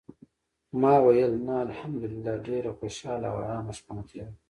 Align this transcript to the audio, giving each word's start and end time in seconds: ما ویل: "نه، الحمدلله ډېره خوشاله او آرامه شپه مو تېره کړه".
ما 0.81 0.93
ویل: 1.05 1.33
"نه، 1.45 1.55
الحمدلله 1.67 2.33
ډېره 2.47 2.71
خوشاله 2.79 3.27
او 3.31 3.37
آرامه 3.43 3.73
شپه 3.77 3.91
مو 3.95 4.03
تېره 4.09 4.29
کړه". 4.33 4.39